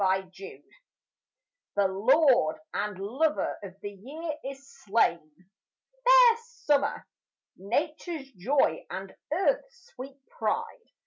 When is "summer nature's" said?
6.65-8.31